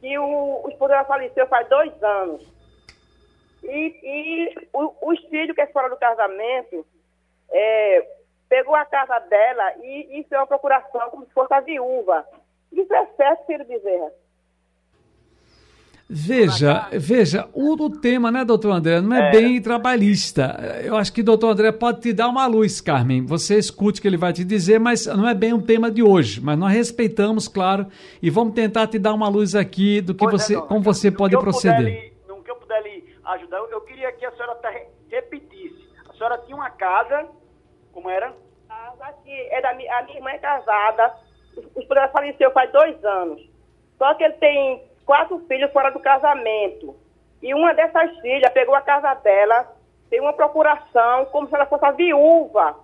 que 0.01 0.19
o, 0.19 0.61
o 0.65 0.69
esposo 0.69 0.91
dela 0.91 1.05
faleceu 1.05 1.47
faz 1.47 1.67
dois 1.69 2.03
anos. 2.03 2.55
E, 3.65 3.95
e 4.03 4.69
o, 4.73 5.11
os 5.11 5.19
filhos 5.25 5.55
que 5.55 5.63
é 5.63 5.67
fora 5.69 5.89
do 5.89 5.97
casamento 5.97 6.87
é, 7.51 8.07
pegou 8.49 8.75
a 8.75 8.85
casa 8.85 9.19
dela 9.21 9.73
e, 9.83 10.21
e 10.21 10.25
fez 10.25 10.41
uma 10.41 10.47
procuração 10.47 11.11
como 11.11 11.25
se 11.25 11.33
fosse 11.33 11.53
a 11.53 11.61
viúva. 11.61 12.25
Isso 12.73 12.93
é 12.95 13.07
certo, 13.17 13.47
Ciro 13.47 13.65
Bezerra? 13.67 14.11
Veja, 16.09 16.89
veja, 16.93 17.49
o, 17.53 17.73
o 17.73 17.91
tema, 17.91 18.31
né, 18.31 18.45
doutor 18.45 18.71
André, 18.71 19.01
não 19.01 19.17
é, 19.17 19.29
é, 19.29 19.31
bem 19.33 19.61
trabalhista. 19.61 20.57
Eu 20.85 20.97
acho 20.97 21.13
que 21.13 21.21
o 21.21 21.25
doutor 21.25 21.49
André 21.51 21.73
pode 21.73 22.01
te 22.01 22.13
dar 22.13 22.29
uma 22.29 22.47
luz, 22.47 22.81
Carmen. 22.81 23.27
Você 23.27 23.59
escute 23.59 23.99
o 23.99 24.03
que 24.03 24.07
ele 24.07 24.17
vai 24.17 24.33
te 24.33 24.45
dizer, 24.45 24.79
mas 24.79 25.07
não 25.07 25.29
é 25.29 25.35
bem 25.35 25.53
um 25.53 25.61
tema 25.61 25.91
de 25.91 26.05
hoje. 26.05 26.41
Mas 26.41 26.57
nós 26.57 26.73
respeitamos, 26.73 27.49
claro, 27.49 27.89
e 28.23 28.31
vamos 28.31 28.55
tentar 28.55 28.87
te 28.87 29.01
dar 29.01 29.13
uma 29.15 29.29
luz 29.29 29.57
aqui 29.57 30.01
do 30.01 30.15
que 30.15 30.21
Pois 30.25 30.35
é, 30.35 30.39
você, 30.39 30.55
dona, 30.55 30.67
como 30.69 30.81
você 30.81 31.11
no 31.11 31.17
pode 31.17 31.37
que 31.37 31.43
proceder. 31.43 31.77
puder 31.77 31.91
lhe- 31.91 32.13
no 32.29 32.41
que 32.45 32.51
eu 32.53 32.57
puder 32.57 32.83
lhe 32.85 33.05
ajudar, 33.25 33.59
eu, 33.59 33.81
queria 33.81 34.13
que 34.13 34.25
a 34.25 34.31
senhora 34.31 34.53
até 34.53 34.87
repetisse. 35.11 35.89
A 36.09 36.13
senhora 36.13 36.39
tinha 36.39 36.55
uma 36.57 36.71
casa, 36.71 37.27
como 37.93 38.09
era? 38.09 38.33
Casa 38.69 39.05
aqui, 39.07 39.33
é 39.33 39.61
da, 39.61 39.75
mi- 39.75 39.89
a 39.89 40.05
minha 40.05 40.19
irmã 40.19 40.31
é 40.31 40.39
casada, 40.39 41.17
o 41.57 41.95
dela 41.95 42.09
faleceu 42.09 42.51
faz 42.51 42.71
dois 42.73 43.05
anos. 43.05 43.43
Só 43.99 44.15
que 44.15 44.25
ele 44.25 44.35
tem 44.35 44.83
quatro 45.05 45.39
filhos 45.47 45.73
fora 45.73 45.91
do 45.91 46.01
casamento. 46.01 46.97
E 47.43 47.55
uma 47.55 47.73
dessas 47.75 48.19
filhas 48.21 48.53
pegou 48.53 48.75
a 48.75 48.81
casa 48.81 49.15
dela, 49.15 49.73
tem 50.11 50.21
uma 50.21 50.33
procuração 50.33 51.27
como 51.27 51.49
se 51.49 51.55
ela 51.55 51.67
fosse 51.67 51.85
a 51.85 51.93
viúva. 51.93 52.77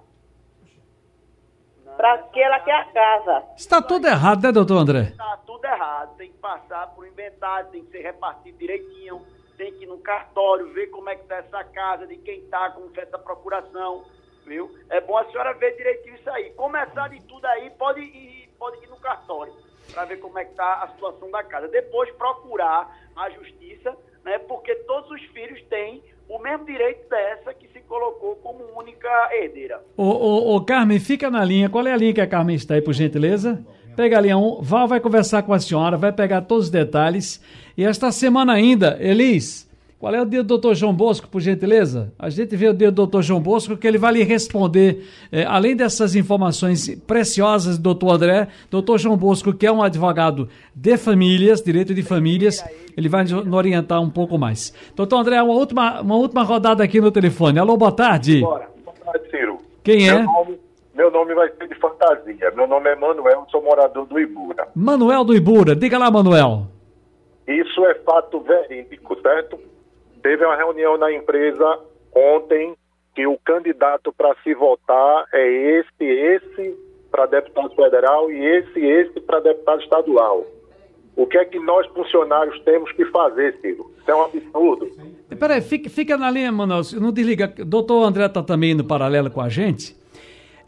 Para 1.97 2.19
que 2.19 2.41
ela 2.41 2.59
quer 2.61 2.75
a 2.75 2.85
casa. 2.87 3.45
Está 3.57 3.83
tudo 3.83 4.07
errado, 4.07 4.43
né, 4.43 4.53
doutor 4.53 4.79
André? 4.79 5.13
Tá 5.17 5.39
tudo 5.47 5.65
errado. 5.65 6.17
Tem 6.17 6.31
que 6.31 6.39
passar 6.39 6.87
por 6.95 7.07
inventário, 7.07 7.71
tem 7.71 7.85
que 7.85 7.91
ser 7.91 8.03
repartido 8.03 8.57
direitinho, 8.57 9.21
tem 9.59 9.73
que 9.75 9.85
ir 9.85 9.87
no 9.87 9.99
cartório, 9.99 10.73
ver 10.73 10.87
como 10.87 11.11
é 11.11 11.17
que 11.17 11.25
tá 11.25 11.37
essa 11.37 11.63
casa, 11.65 12.07
de 12.07 12.17
quem 12.17 12.41
tá, 12.47 12.71
como 12.71 12.89
foi 12.95 13.03
essa 13.03 13.19
procuração, 13.19 14.05
viu? 14.47 14.75
É 14.89 15.01
bom 15.01 15.19
a 15.19 15.25
senhora 15.27 15.53
ver 15.55 15.77
direitinho 15.77 16.17
isso 16.17 16.31
aí. 16.31 16.51
Começar 16.55 17.09
de 17.09 17.21
tudo 17.25 17.45
aí, 17.45 17.69
pode 17.71 18.01
ir, 18.01 18.42
pode 18.63 18.77
ir 18.85 18.89
no 18.89 18.97
cartório, 18.99 19.53
para 19.93 20.05
ver 20.05 20.19
como 20.21 20.39
é 20.39 20.45
que 20.45 20.55
tá 20.55 20.85
a 20.85 20.89
situação 20.93 21.29
da 21.33 21.43
casa. 21.43 21.67
Depois 21.67 22.09
procurar 22.13 22.97
a 23.17 23.29
justiça, 23.31 23.93
né? 24.25 24.39
Porque 24.39 24.73
todos 24.87 25.11
os 25.11 25.21
filhos 25.33 25.61
têm 25.65 26.01
o 26.29 26.39
mesmo 26.39 26.65
direito 26.65 27.09
dessa 27.11 27.53
que 27.53 27.67
se 27.73 27.81
colocou 27.81 28.37
como 28.37 28.63
única 28.79 29.09
herdeira. 29.33 29.83
Ô, 29.97 30.05
ô, 30.05 30.55
ô, 30.55 30.65
Carmen, 30.65 31.01
fica 31.01 31.29
na 31.29 31.45
linha. 31.45 31.69
Qual 31.69 31.85
é 31.85 31.93
a 31.93 31.97
linha 31.97 32.15
que 32.15 32.21
a 32.21 32.27
Carmen 32.27 32.55
está 32.55 32.75
aí, 32.75 32.81
por 32.81 32.95
gentileza? 32.95 33.67
Pega 33.97 34.19
a 34.19 34.21
linha 34.21 34.39
1. 34.39 34.63
Val 34.63 34.87
vai 34.87 35.01
conversar 35.01 35.43
com 35.43 35.53
a 35.53 35.59
senhora, 35.59 35.97
vai 35.97 36.13
pegar 36.13 36.43
todos 36.43 36.67
os 36.67 36.71
detalhes. 36.71 37.43
E 37.77 37.85
esta 37.85 38.13
semana 38.13 38.53
ainda, 38.53 38.97
Elis, 39.01 39.69
qual 40.03 40.17
é 40.17 40.21
o 40.21 40.27
dia 40.27 40.43
do 40.43 40.49
doutor 40.49 40.75
João 40.75 40.93
Bosco, 40.93 41.29
por 41.29 41.41
gentileza? 41.41 42.13
A 42.19 42.29
gente 42.29 42.57
vê 42.57 42.67
o 42.67 42.75
dia 42.75 42.91
do 42.91 42.97
doutor 42.97 43.23
João 43.23 43.41
Bosco, 43.41 43.77
que 43.77 43.87
ele 43.87 43.99
vai 43.99 44.15
lhe 44.15 44.25
responder, 44.25 45.07
eh, 45.31 45.45
além 45.45 45.77
dessas 45.77 46.17
informações 46.17 46.93
preciosas 47.07 47.79
do 47.79 47.85
doutor 47.85 48.17
André, 48.17 48.49
doutor 48.69 48.99
João 48.99 49.17
Bosco, 49.17 49.55
que 49.55 49.65
é 49.65 49.71
um 49.71 49.81
advogado 49.81 50.49
de 50.75 50.97
famílias, 50.97 51.63
direito 51.63 51.95
de 51.95 52.03
famílias, 52.03 52.65
ele 52.97 53.09
vai 53.09 53.23
nos 53.23 53.33
orientar 53.33 54.03
um 54.03 54.11
pouco 54.11 54.37
mais. 54.37 54.75
Doutor 54.97 55.21
André, 55.21 55.41
uma 55.41 55.55
última, 55.55 56.01
uma 56.01 56.17
última 56.17 56.43
rodada 56.43 56.83
aqui 56.83 57.01
no 57.01 57.13
telefone. 57.13 57.61
Alô, 57.61 57.77
boa 57.77 57.93
tarde. 57.93 58.41
Bora. 58.41 58.69
Boa 58.85 58.97
tarde, 59.05 59.31
Ciro. 59.31 59.59
Quem 59.85 60.09
é? 60.09 60.15
Meu 60.15 60.25
nome, 60.25 60.59
meu 60.97 61.11
nome 61.13 61.33
vai 61.33 61.49
ser 61.51 61.69
de 61.69 61.77
fantasia. 61.77 62.51
Meu 62.57 62.67
nome 62.67 62.91
é 62.91 62.97
Manuel, 62.97 63.47
sou 63.53 63.63
morador 63.63 64.05
do 64.07 64.19
Ibura. 64.19 64.67
Manuel 64.75 65.23
do 65.23 65.33
Ibura. 65.33 65.77
Diga 65.77 65.97
lá, 65.97 66.11
Manuel. 66.11 66.67
Isso 67.47 67.87
é 67.87 67.95
fato 68.05 68.41
verídico, 68.41 69.17
certo? 69.21 69.71
Teve 70.23 70.45
uma 70.45 70.57
reunião 70.57 70.97
na 70.97 71.13
empresa 71.13 71.81
ontem 72.15 72.75
que 73.15 73.27
o 73.27 73.39
candidato 73.39 74.13
para 74.13 74.35
se 74.43 74.55
votar 74.55 75.27
é 75.33 75.79
esse, 75.79 76.05
esse 76.05 76.77
para 77.11 77.27
deputado 77.27 77.75
federal 77.75 78.31
e 78.31 78.43
esse, 78.43 78.81
esse 78.81 79.21
para 79.21 79.41
deputado 79.41 79.83
estadual. 79.83 80.47
O 81.15 81.27
que 81.27 81.37
é 81.37 81.45
que 81.45 81.59
nós 81.59 81.87
funcionários 81.89 82.59
temos 82.61 82.91
que 82.93 83.05
fazer, 83.07 83.59
Ciro? 83.61 83.93
Isso 84.01 84.11
é 84.11 84.15
um 84.15 84.23
absurdo. 84.23 84.91
Peraí, 85.39 85.61
fica, 85.61 85.91
fica 85.91 86.17
na 86.17 86.31
linha, 86.31 86.51
Manuel. 86.51 86.83
Não 86.99 87.13
desliga. 87.13 87.49
Doutor 87.49 88.03
André 88.05 88.25
está 88.25 88.43
também 88.43 88.75
no 88.75 88.85
paralelo 88.85 89.31
com 89.31 89.41
a 89.41 89.49
gente. 89.49 89.95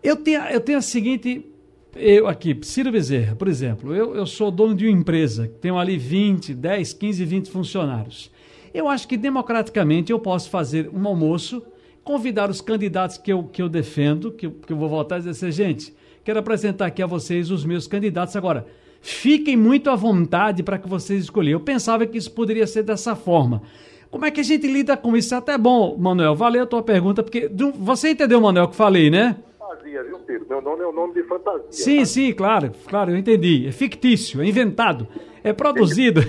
Eu 0.03 0.17
tenho, 0.17 0.43
eu 0.45 0.61
tenho 0.61 0.79
a 0.79 0.83
seguinte. 0.83 1.51
Eu 1.97 2.27
aqui, 2.27 2.59
Ciro 2.63 2.91
Bezerra, 2.91 3.37
por 3.37 3.47
exemplo, 3.47 3.95
eu, 3.95 4.17
eu 4.17 4.27
sou 4.27 4.51
dono 4.51 4.75
de 4.75 4.85
uma 4.85 4.99
empresa, 4.99 5.49
tenho 5.61 5.79
ali 5.79 5.97
20, 5.97 6.53
10, 6.53 6.93
15, 6.93 7.25
20 7.25 7.51
funcionários. 7.53 8.33
Eu 8.75 8.89
acho 8.89 9.07
que 9.07 9.17
democraticamente 9.17 10.11
eu 10.11 10.19
posso 10.19 10.51
fazer 10.51 10.91
um 10.93 11.07
almoço, 11.07 11.63
convidar 12.03 12.51
os 12.51 12.61
candidatos 12.61 13.17
que 13.17 13.33
eu, 13.33 13.45
que 13.45 13.63
eu 13.63 13.69
defendo, 13.69 14.33
que, 14.33 14.47
eu- 14.47 14.51
que 14.51 14.73
eu 14.73 14.77
vou 14.77 14.89
votar 14.89 15.19
e 15.19 15.23
dizer 15.23 15.31
assim, 15.31 15.53
gente, 15.53 15.95
quero 16.25 16.41
apresentar 16.41 16.87
aqui 16.87 17.01
a 17.03 17.07
vocês 17.07 17.51
os 17.53 17.65
meus 17.65 17.87
candidatos. 17.87 18.35
Agora, 18.35 18.67
fiquem 19.01 19.57
muito 19.57 19.89
à 19.91 19.95
vontade 19.95 20.63
para 20.63 20.77
que 20.77 20.89
vocês 20.89 21.23
escolham. 21.25 21.53
Eu 21.53 21.61
pensava 21.61 22.05
que 22.05 22.19
isso 22.19 22.33
poderia 22.33 22.67
ser 22.67 22.83
dessa 22.83 23.15
forma. 23.15 23.63
Como 24.11 24.25
é 24.27 24.31
que 24.31 24.41
a 24.41 24.45
gente 24.45 24.67
lida 24.67 24.97
com 24.97 25.17
isso? 25.17 25.35
É 25.35 25.39
até 25.39 25.57
bom, 25.57 25.97
Manuel. 25.97 26.35
Valeu 26.35 26.63
a 26.65 26.67
tua 26.67 26.83
pergunta, 26.83 27.23
porque 27.23 27.51
você 27.79 28.11
entendeu, 28.11 28.41
Manuel, 28.41 28.65
o 28.67 28.69
que 28.69 28.77
falei, 28.77 29.11
né? 29.11 29.37
Fantasia, 29.59 30.03
viu, 30.05 30.19
Ciro? 30.27 30.47
Meu 30.49 30.61
nome 30.63 30.83
é 30.83 30.87
o 30.87 30.93
nome 30.93 31.15
de 31.15 31.23
fantasia. 31.25 31.63
Sim, 31.71 32.05
sim, 32.05 32.33
claro, 32.33 32.71
claro, 32.87 33.11
eu 33.13 33.17
entendi. 33.17 33.67
É 33.67 33.73
fictício, 33.73 34.41
é 34.41 34.47
inventado, 34.47 35.09
é 35.45 35.53
produzido. 35.53 36.21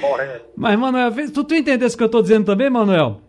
Correto. 0.00 0.44
Mas, 0.56 0.78
Manuel, 0.78 1.10
tu, 1.32 1.44
tu 1.44 1.54
entendesse 1.54 1.94
o 1.94 1.98
que 1.98 2.04
eu 2.04 2.06
estou 2.06 2.20
dizendo 2.22 2.44
também, 2.44 2.68
Manuel? 2.68 3.20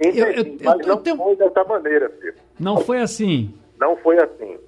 Entendi, 0.00 0.18
Eu- 0.20 0.26
eu- 0.30 0.56
mas 0.62 0.80
eu 0.80 0.86
não 0.88 0.96
tenho- 0.98 1.16
foi 1.16 1.36
dessa 1.36 1.64
maneira, 1.64 2.10
Ciro. 2.20 2.34
Não 2.60 2.78
foi 2.80 3.00
assim. 3.00 3.54
Não 3.78 3.96
foi 3.96 4.18
assim. 4.18 4.58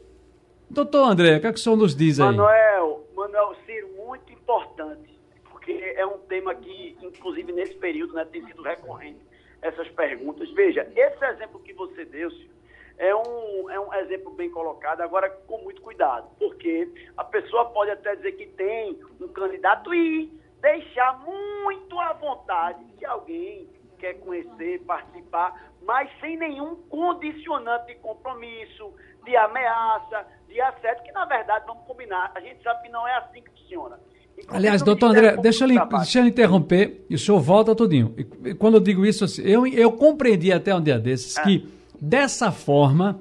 Doutor 0.71 1.05
André, 1.11 1.37
o 1.37 1.41
que, 1.41 1.47
é 1.47 1.53
que 1.53 1.59
o 1.59 1.63
senhor 1.63 1.77
nos 1.77 1.95
diz 1.95 2.19
aí? 2.21 2.27
Manuel, 2.27 3.05
Manuel 3.17 3.55
Ciro, 3.67 3.89
muito 4.07 4.33
importante, 4.33 5.19
porque 5.51 5.73
é 5.97 6.07
um 6.07 6.19
tema 6.29 6.55
que, 6.55 6.97
inclusive 7.03 7.53
nesse 7.53 7.75
período, 7.75 8.15
né, 8.15 8.27
tem 8.31 8.45
sido 8.47 8.63
recorrente 8.63 9.19
essas 9.61 9.89
perguntas. 9.89 10.51
Veja, 10.53 10.87
esse 10.97 11.25
exemplo 11.25 11.61
que 11.61 11.73
você 11.75 12.05
deu, 12.07 12.31
Ciro, 12.31 12.49
é 12.99 13.15
um, 13.15 13.71
é 13.71 13.79
um 13.81 13.95
exemplo 13.95 14.33
bem 14.33 14.51
colocado, 14.51 15.01
agora 15.01 15.31
com 15.47 15.59
muito 15.59 15.81
cuidado, 15.81 16.29
porque 16.39 16.89
a 17.17 17.25
pessoa 17.25 17.67
pode 17.67 17.91
até 17.93 18.17
dizer 18.17 18.33
que 18.33 18.47
tem 18.47 18.99
um 19.21 19.29
candidato 19.29 19.95
e 19.95 20.33
deixar 20.61 21.19
muito 21.25 21.99
à 21.99 22.13
vontade 22.15 22.85
se 22.99 23.05
alguém 23.05 23.69
quer 23.99 24.15
conhecer, 24.15 24.81
participar, 24.81 25.73
mas 25.83 26.11
sem 26.21 26.37
nenhum 26.37 26.77
condicionante 26.89 27.87
de 27.87 27.95
compromisso, 27.97 28.93
de 29.25 29.37
ameaça, 29.37 30.27
de 30.49 30.61
assédio, 30.61 31.05
que 31.05 31.13
na 31.13 31.25
verdade, 31.25 31.65
vamos 31.67 31.85
combinar, 31.85 32.33
a 32.35 32.41
gente 32.41 32.63
sabe 32.63 32.83
que 32.83 32.89
não 32.89 33.07
é 33.07 33.15
assim 33.19 33.43
que 33.43 33.51
funciona. 33.51 33.99
Aliás, 34.49 34.83
doutor 34.83 35.07
André, 35.11 35.37
deixa 35.37 35.65
eu, 35.67 35.87
deixa 35.89 36.21
eu 36.21 36.27
interromper 36.27 37.05
e 37.11 37.15
o 37.15 37.19
senhor 37.19 37.41
volta 37.41 37.75
tudinho. 37.75 38.15
E, 38.17 38.51
e 38.51 38.55
quando 38.55 38.75
eu 38.75 38.81
digo 38.81 39.05
isso, 39.05 39.25
assim, 39.25 39.43
eu, 39.43 39.67
eu 39.67 39.91
compreendi 39.93 40.53
até 40.53 40.75
um 40.75 40.81
dia 40.81 40.99
desses 40.99 41.37
É. 41.37 41.43
que, 41.43 41.69
dessa 42.01 42.51
forma, 42.53 43.19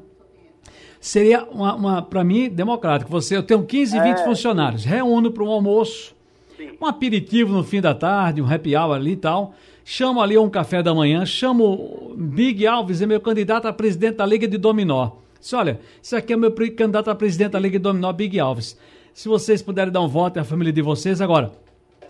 seria, 0.99 1.43
uma, 1.45 1.75
uma 1.75 2.01
para 2.01 2.23
mim, 2.23 2.49
democrático. 2.49 3.11
Você, 3.11 3.35
eu 3.37 3.43
tenho 3.43 3.63
15, 3.63 3.99
20 3.99 4.23
funcionários, 4.23 4.85
reúno 4.85 5.31
para 5.31 5.43
um 5.43 5.49
almoço, 5.49 6.15
É. 6.59 6.63
Sim. 6.63 6.71
um 6.81 6.85
aperitivo 6.85 7.53
no 7.53 7.63
fim 7.63 7.79
da 7.79 7.93
tarde, 7.93 8.41
um 8.41 8.51
happy 8.51 8.75
hour 8.75 8.95
ali 8.95 9.11
e 9.11 9.17
tal. 9.17 9.53
Chamo 9.85 10.21
ali 10.21 10.37
um 10.37 10.49
café 10.49 10.83
da 10.83 10.93
manhã, 10.93 11.25
chamo 11.25 11.63
o 11.63 12.15
Big 12.17 12.65
Alves, 12.67 13.01
é 13.01 13.05
meu 13.05 13.21
candidato 13.21 13.67
a 13.67 13.73
presidente 13.73 14.17
da 14.17 14.25
Liga 14.25 14.47
de 14.47 14.57
Dominó. 14.57 15.11
Disse, 15.39 15.55
olha, 15.55 15.79
isso 16.01 16.15
aqui 16.15 16.33
é 16.33 16.35
meu 16.37 16.51
candidato 16.51 17.09
a 17.09 17.15
presidente 17.15 17.51
da 17.51 17.59
Liga 17.59 17.77
de 17.77 17.83
Dominó, 17.83 18.11
Big 18.11 18.39
Alves. 18.39 18.77
Se 19.13 19.29
vocês 19.29 19.61
puderem 19.61 19.91
dar 19.91 20.01
um 20.01 20.07
voto, 20.07 20.37
é 20.37 20.41
a 20.41 20.43
família 20.43 20.73
de 20.73 20.81
vocês. 20.81 21.21
Agora, 21.21 21.51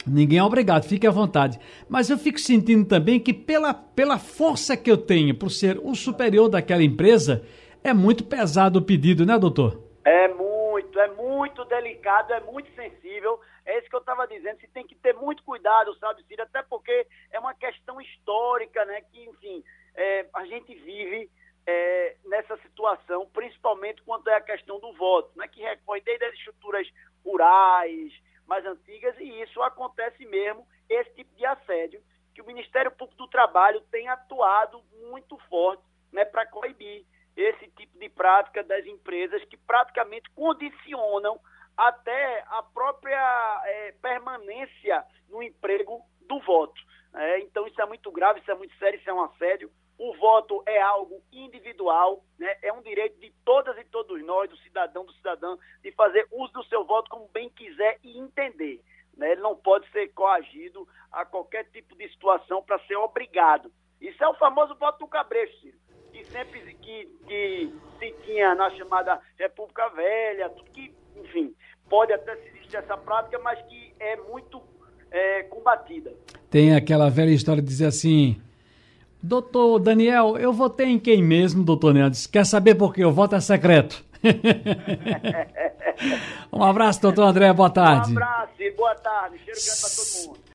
Ninguém 0.07 0.39
é 0.39 0.43
obrigado, 0.43 0.87
fique 0.87 1.05
à 1.05 1.11
vontade. 1.11 1.59
Mas 1.89 2.09
eu 2.09 2.17
fico 2.17 2.39
sentindo 2.39 2.87
também 2.87 3.19
que, 3.19 3.33
pela, 3.33 3.73
pela 3.73 4.17
força 4.17 4.77
que 4.77 4.89
eu 4.89 4.97
tenho 4.97 5.35
por 5.35 5.49
ser 5.49 5.79
o 5.83 5.93
superior 5.95 6.49
daquela 6.49 6.83
empresa, 6.83 7.45
é 7.83 7.93
muito 7.93 8.23
pesado 8.23 8.79
o 8.79 8.81
pedido, 8.81 9.25
né, 9.25 9.37
doutor? 9.37 9.83
É 10.03 10.27
muito, 10.29 10.99
é 10.99 11.07
muito 11.13 11.65
delicado, 11.65 12.33
é 12.33 12.39
muito 12.41 12.69
sensível. 12.75 13.39
É 13.65 13.77
isso 13.79 13.89
que 13.89 13.95
eu 13.95 13.99
estava 13.99 14.25
dizendo. 14.25 14.59
Se 14.59 14.67
tem 14.69 14.87
que 14.87 14.95
ter 14.95 15.13
muito 15.13 15.43
cuidado, 15.43 15.93
sabe, 15.97 16.23
Ciro? 16.23 16.43
Até 16.43 16.63
porque 16.63 17.05
é 17.31 17.39
uma 17.39 17.53
questão 17.53 17.99
histórica, 17.99 18.85
né? 18.85 19.01
Que, 19.11 19.25
enfim, 19.25 19.63
é, 19.95 20.25
a 20.33 20.45
gente 20.45 20.73
vive 20.75 21.29
é, 21.65 22.15
nessa 22.25 22.55
situação, 22.57 23.27
principalmente 23.33 24.01
quando 24.03 24.29
é 24.29 24.35
a 24.35 24.41
questão 24.41 24.79
do 24.79 24.93
voto, 24.93 25.31
né? 25.35 25.47
Que 25.49 25.61
foi 25.85 25.99
desde 26.01 26.25
as 26.25 26.33
estruturas 26.35 26.87
rurais, 27.25 28.13
mais 28.47 28.65
antigas, 28.65 29.15
e 29.19 29.41
isso 29.41 29.61
acontece 29.61 30.25
mesmo, 30.25 30.67
esse 30.89 31.09
tipo 31.15 31.35
de 31.35 31.45
assédio, 31.45 32.01
que 32.33 32.41
o 32.41 32.45
Ministério 32.45 32.91
Público 32.91 33.17
do 33.17 33.27
Trabalho 33.27 33.81
tem 33.91 34.07
atuado 34.07 34.81
muito 35.09 35.37
forte 35.49 35.83
né, 36.11 36.23
para 36.25 36.45
coibir 36.45 37.05
esse 37.35 37.67
tipo 37.71 37.97
de 37.99 38.09
prática 38.09 38.63
das 38.63 38.85
empresas 38.85 39.43
que 39.45 39.57
praticamente 39.57 40.29
condicionam 40.31 41.39
até 41.75 42.43
a 42.47 42.63
própria 42.63 43.61
é, 43.65 43.91
permanência 44.01 45.05
no 45.29 45.43
emprego 45.43 46.01
do 46.21 46.39
voto. 46.39 46.81
É, 47.13 47.39
então 47.39 47.67
isso 47.67 47.79
é 47.81 47.85
muito 47.85 48.11
grave, 48.11 48.39
isso 48.39 48.51
é 48.51 48.55
muito 48.55 48.75
sério, 48.77 48.99
isso 48.99 49.09
é 49.09 49.13
um 49.13 49.23
assédio. 49.23 49.71
O 49.97 50.13
voto 50.15 50.61
é 50.67 50.79
algo 50.79 51.21
individual, 51.31 52.23
né? 52.37 52.55
é 52.61 52.71
um 52.71 52.81
direito 52.81 53.19
de 53.19 53.33
todas 53.43 53.75
e 53.77 53.83
todos 53.85 54.23
nós, 54.23 54.49
do 54.49 54.57
cidadão, 54.57 55.05
do 55.05 55.13
cidadão, 55.13 55.57
de 55.81 55.91
fazer 55.93 56.27
uso 56.31 56.53
do 56.53 56.63
seu 56.65 56.85
voto 56.85 57.09
como 57.09 57.27
bem 57.33 57.49
quiser 57.49 57.97
e 58.03 58.17
entender. 58.17 58.81
Né? 59.15 59.31
Ele 59.31 59.41
não 59.41 59.55
pode 59.55 59.89
ser 59.91 60.09
coagido 60.13 60.87
a 61.11 61.25
qualquer 61.25 61.65
tipo 61.71 61.95
de 61.95 62.07
situação 62.09 62.61
para 62.61 62.79
ser 62.85 62.95
obrigado. 62.97 63.71
Isso 63.99 64.23
é 64.23 64.27
o 64.27 64.35
famoso 64.35 64.75
voto 64.75 64.99
do 64.99 65.07
cabresto, 65.07 65.59
Ciro, 65.59 65.77
que 66.11 66.23
sempre 66.25 66.59
que, 66.75 67.05
que 67.27 67.73
se 67.97 68.11
tinha 68.23 68.53
na 68.53 68.69
chamada 68.71 69.19
República 69.37 69.89
Velha, 69.89 70.49
tudo 70.49 70.71
que, 70.71 70.93
enfim, 71.15 71.55
pode 71.89 72.13
até 72.13 72.33
existir 72.33 72.77
essa 72.77 72.95
prática, 72.95 73.39
mas 73.39 73.59
que 73.63 73.95
é 73.99 74.15
muito 74.17 74.61
é, 75.09 75.43
combatida. 75.43 76.13
Tem 76.49 76.75
aquela 76.75 77.09
velha 77.09 77.31
história 77.31 77.61
de 77.61 77.67
dizer 77.67 77.87
assim, 77.87 78.39
Doutor 79.21 79.79
Daniel, 79.79 80.37
eu 80.37 80.53
votei 80.53 80.87
em 80.87 80.99
quem 80.99 81.23
mesmo, 81.23 81.63
doutor 81.63 81.93
Nedes? 81.93 82.27
Quer 82.27 82.45
saber 82.45 82.75
por 82.75 82.93
quê? 82.93 83.03
O 83.03 83.11
voto 83.11 83.35
é 83.35 83.39
secreto. 83.39 84.05
um 86.53 86.63
abraço, 86.63 87.01
doutor 87.01 87.23
André, 87.23 87.51
boa 87.51 87.69
tarde. 87.69 88.13
Um 88.13 88.17
abraço 88.17 88.53
e 88.59 88.71
boa 88.71 88.95
tarde. 88.95 89.37
Cheiro 89.43 89.59
grande 89.59 89.81
para 89.81 89.89
todo 89.89 90.27
mundo. 90.27 90.39